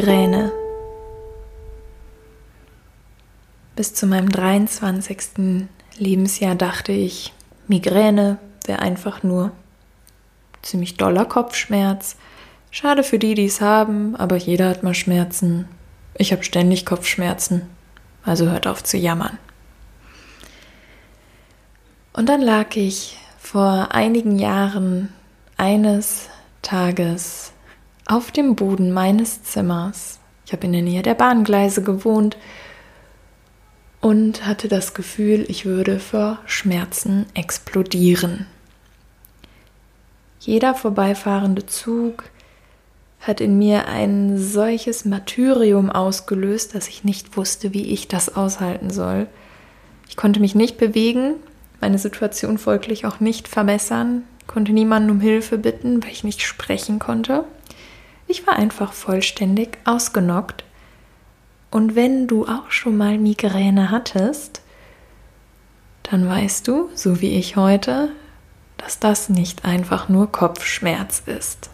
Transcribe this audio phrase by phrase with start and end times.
[0.00, 0.50] Migräne.
[3.76, 5.58] Bis zu meinem 23.
[5.98, 7.34] Lebensjahr dachte ich,
[7.68, 9.52] Migräne wäre einfach nur
[10.62, 12.16] ziemlich doller Kopfschmerz.
[12.70, 15.68] Schade für die, die es haben, aber jeder hat mal Schmerzen.
[16.14, 17.68] Ich habe ständig Kopfschmerzen,
[18.24, 19.36] also hört auf zu jammern.
[22.14, 25.12] Und dann lag ich vor einigen Jahren
[25.58, 26.30] eines
[26.62, 27.52] Tages
[28.10, 30.18] auf dem Boden meines Zimmers.
[30.44, 32.36] Ich habe in der Nähe der Bahngleise gewohnt
[34.00, 38.46] und hatte das Gefühl, ich würde vor Schmerzen explodieren.
[40.40, 42.24] Jeder vorbeifahrende Zug
[43.20, 48.90] hat in mir ein solches Martyrium ausgelöst, dass ich nicht wusste, wie ich das aushalten
[48.90, 49.28] soll.
[50.08, 51.34] Ich konnte mich nicht bewegen,
[51.80, 56.98] meine Situation folglich auch nicht verbessern, konnte niemanden um Hilfe bitten, weil ich nicht sprechen
[56.98, 57.44] konnte.
[58.30, 60.62] Ich war einfach vollständig ausgenockt.
[61.68, 64.62] Und wenn du auch schon mal Migräne hattest,
[66.04, 68.10] dann weißt du, so wie ich heute,
[68.76, 71.70] dass das nicht einfach nur Kopfschmerz ist.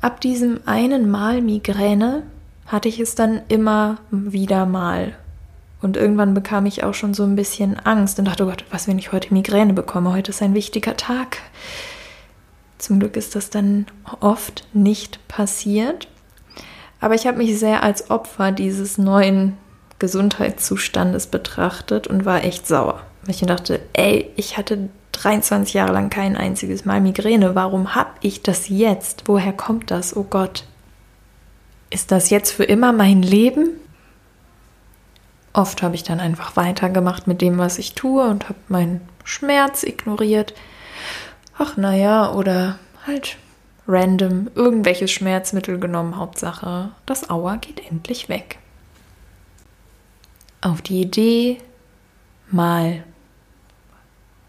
[0.00, 2.24] Ab diesem einen Mal Migräne
[2.66, 5.16] hatte ich es dann immer wieder mal
[5.80, 8.88] und irgendwann bekam ich auch schon so ein bisschen Angst und dachte, oh Gott, was,
[8.88, 10.12] wenn ich heute Migräne bekomme?
[10.12, 11.38] Heute ist ein wichtiger Tag.
[12.86, 13.86] Zum Glück ist das dann
[14.20, 16.06] oft nicht passiert.
[17.00, 19.56] Aber ich habe mich sehr als Opfer dieses neuen
[19.98, 23.02] Gesundheitszustandes betrachtet und war echt sauer.
[23.22, 27.56] Weil ich dachte, ey, ich hatte 23 Jahre lang kein einziges Mal Migräne.
[27.56, 29.24] Warum habe ich das jetzt?
[29.26, 30.14] Woher kommt das?
[30.14, 30.62] Oh Gott.
[31.90, 33.70] Ist das jetzt für immer mein Leben?
[35.52, 39.82] Oft habe ich dann einfach weitergemacht mit dem, was ich tue und habe meinen Schmerz
[39.82, 40.54] ignoriert.
[41.58, 43.38] Ach naja, oder halt
[43.88, 46.16] random irgendwelches Schmerzmittel genommen.
[46.16, 48.58] Hauptsache, das Aua geht endlich weg.
[50.60, 51.58] Auf die Idee,
[52.50, 53.04] mal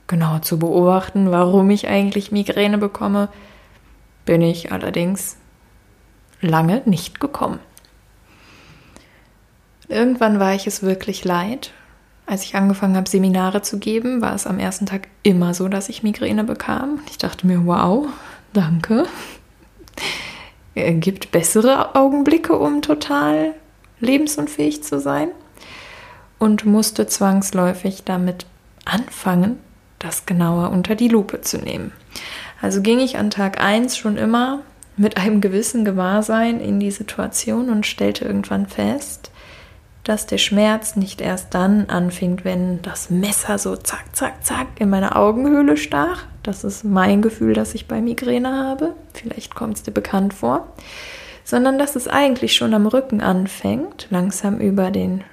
[0.08, 3.30] genauer zu beobachten, warum ich eigentlich Migräne bekomme,
[4.26, 5.38] bin ich allerdings
[6.42, 7.60] lange nicht gekommen.
[9.88, 11.72] Irgendwann war ich es wirklich leid.
[12.28, 15.88] Als ich angefangen habe, Seminare zu geben, war es am ersten Tag immer so, dass
[15.88, 17.00] ich Migräne bekam.
[17.10, 18.06] Ich dachte mir, wow,
[18.52, 19.06] danke.
[20.76, 23.54] Er gibt bessere Augenblicke, um total
[24.02, 25.30] lebensunfähig zu sein.
[26.38, 28.46] Und musste zwangsläufig damit
[28.84, 29.58] anfangen,
[29.98, 31.94] das genauer unter die Lupe zu nehmen.
[32.62, 34.60] Also ging ich an Tag 1 schon immer
[34.98, 39.32] mit einem gewissen Gewahrsein in die Situation und stellte irgendwann fest,
[40.08, 44.90] dass der Schmerz nicht erst dann anfing, wenn das Messer so zack, zack, zack in
[44.90, 46.24] meine Augenhöhle stach.
[46.44, 48.94] Das ist mein Gefühl, das ich bei Migräne habe.
[49.14, 50.68] Vielleicht kommt es dir bekannt vor.
[51.44, 55.26] Sondern dass es eigentlich schon am Rücken anfängt, langsam über den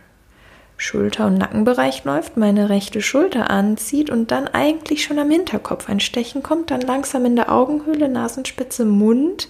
[0.77, 6.01] Schulter- und Nackenbereich läuft, meine rechte Schulter anzieht und dann eigentlich schon am Hinterkopf ein
[6.01, 9.49] Stechen kommt, dann langsam in der Augenhöhle, Nasenspitze, Mund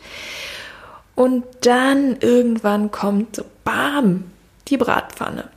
[1.14, 4.24] und dann irgendwann kommt so BAM,
[4.68, 5.48] die Bratpfanne.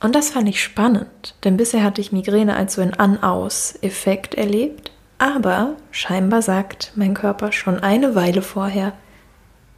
[0.00, 4.90] Und das fand ich spannend, denn bisher hatte ich Migräne als so einen An-Aus-Effekt erlebt,
[5.18, 8.94] aber scheinbar sagt mein Körper schon eine Weile vorher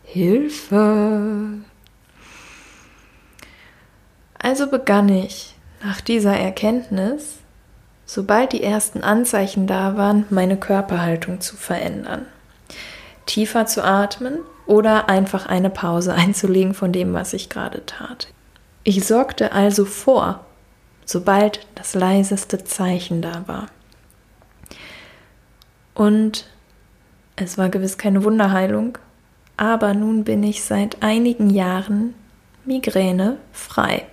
[0.04, 1.58] Hilfe.
[4.38, 7.36] Also begann ich nach dieser Erkenntnis,
[8.06, 12.26] sobald die ersten Anzeichen da waren, meine Körperhaltung zu verändern.
[13.26, 18.28] Tiefer zu atmen oder einfach eine Pause einzulegen von dem, was ich gerade tat.
[18.82, 20.44] Ich sorgte also vor,
[21.04, 23.66] sobald das leiseste Zeichen da war.
[25.94, 26.46] Und
[27.36, 28.98] es war gewiss keine Wunderheilung,
[29.56, 32.14] aber nun bin ich seit einigen Jahren
[32.64, 34.06] Migräne frei.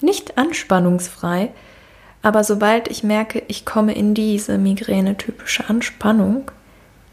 [0.00, 1.50] Nicht anspannungsfrei,
[2.22, 6.50] aber sobald ich merke, ich komme in diese migräne-typische Anspannung,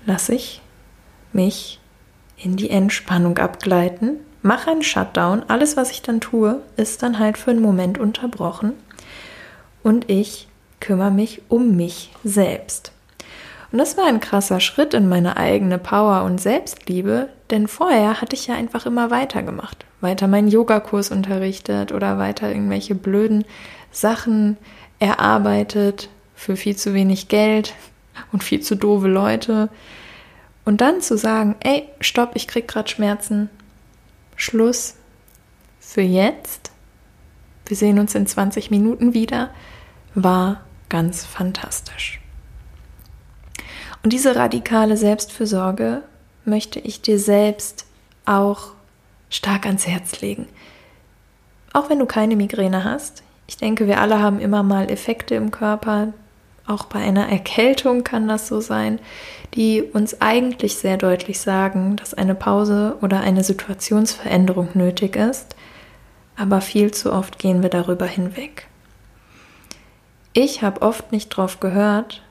[0.05, 0.61] lasse ich
[1.33, 1.79] mich
[2.37, 7.37] in die Entspannung abgleiten, mache einen Shutdown, alles, was ich dann tue, ist dann halt
[7.37, 8.73] für einen Moment unterbrochen
[9.83, 10.47] und ich
[10.79, 12.91] kümmere mich um mich selbst.
[13.71, 18.35] Und das war ein krasser Schritt in meine eigene Power und Selbstliebe, denn vorher hatte
[18.35, 23.45] ich ja einfach immer weitergemacht, weiter meinen Yogakurs unterrichtet oder weiter irgendwelche blöden
[23.91, 24.57] Sachen
[24.99, 27.73] erarbeitet für viel zu wenig Geld
[28.31, 29.69] und viel zu doofe Leute.
[30.65, 33.49] Und dann zu sagen, ey, stopp, ich krieg gerade Schmerzen.
[34.35, 34.95] Schluss
[35.79, 36.71] für jetzt.
[37.67, 39.51] Wir sehen uns in 20 Minuten wieder.
[40.15, 42.19] War ganz fantastisch.
[44.03, 46.03] Und diese radikale Selbstfürsorge
[46.45, 47.85] möchte ich dir selbst
[48.25, 48.71] auch
[49.29, 50.47] stark ans Herz legen.
[51.73, 55.51] Auch wenn du keine Migräne hast, ich denke, wir alle haben immer mal Effekte im
[55.51, 56.13] Körper,
[56.67, 58.99] auch bei einer Erkältung kann das so sein,
[59.53, 65.55] die uns eigentlich sehr deutlich sagen, dass eine Pause oder eine Situationsveränderung nötig ist,
[66.35, 68.67] aber viel zu oft gehen wir darüber hinweg.
[70.33, 72.21] Ich habe oft nicht drauf gehört,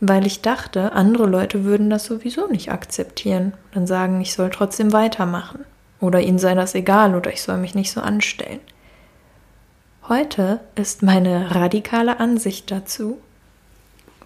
[0.00, 4.92] weil ich dachte, andere Leute würden das sowieso nicht akzeptieren, dann sagen, ich soll trotzdem
[4.92, 5.64] weitermachen
[6.00, 8.60] oder ihnen sei das egal oder ich soll mich nicht so anstellen.
[10.08, 13.18] Heute ist meine radikale Ansicht dazu,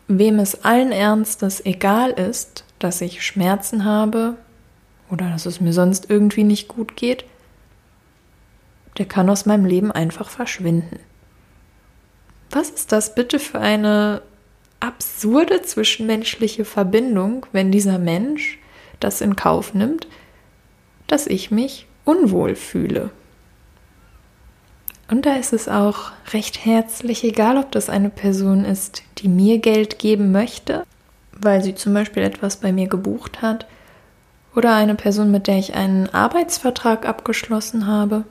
[0.09, 4.37] wem es allen Ernstes egal ist, dass ich Schmerzen habe
[5.11, 7.25] oder dass es mir sonst irgendwie nicht gut geht,
[8.99, 10.99] der kann aus meinem Leben einfach verschwinden.
[12.51, 14.23] Was ist das bitte für eine
[14.81, 18.59] absurde zwischenmenschliche Verbindung, wenn dieser Mensch
[19.01, 20.07] das in Kauf nimmt,
[21.07, 23.11] dass ich mich unwohl fühle?
[25.13, 29.59] Und da ist es auch recht herzlich, egal ob das eine Person ist, die mir
[29.59, 30.85] Geld geben möchte,
[31.39, 33.67] weil sie zum Beispiel etwas bei mir gebucht hat,
[34.57, 38.25] oder eine Person, mit der ich einen Arbeitsvertrag abgeschlossen habe,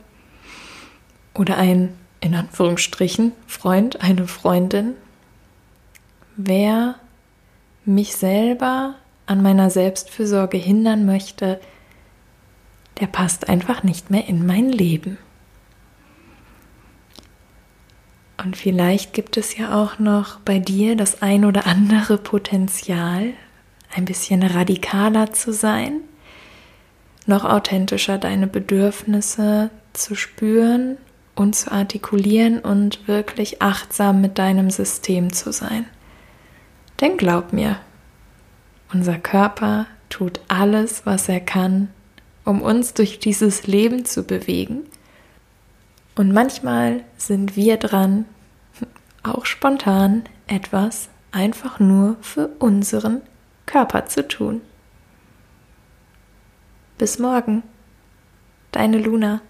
[1.36, 4.96] oder ein, in Anführungsstrichen, Freund, eine Freundin.
[6.36, 6.96] Wer
[7.86, 8.96] mich selber
[9.28, 11.62] an meiner Selbstfürsorge hindern möchte,
[13.00, 15.20] der passt einfach nicht mehr in mein Leben.
[18.44, 23.34] Und vielleicht gibt es ja auch noch bei dir das ein oder andere Potenzial,
[23.94, 26.02] ein bisschen radikaler zu sein,
[27.28, 30.98] noch authentischer deine Bedürfnisse zu spüren
[31.36, 35.86] und zu artikulieren und wirklich achtsam mit deinem System zu sein.
[37.00, 37.78] Denn glaub mir,
[38.92, 41.90] unser Körper tut alles, was er kann,
[42.44, 44.84] um uns durch dieses Leben zu bewegen
[46.16, 48.26] und manchmal sind wir dran,
[49.24, 53.22] auch spontan etwas einfach nur für unseren
[53.66, 54.62] Körper zu tun.
[56.98, 57.64] Bis morgen,
[58.72, 59.42] deine Luna.